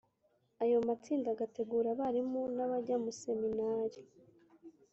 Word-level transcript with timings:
ayo 0.63 0.77
matsinda 0.87 1.27
agategura 1.31 1.87
abarimu 1.91 2.41
n'abajya 2.55 2.95
mu 3.03 3.11
seminari. 3.21 4.01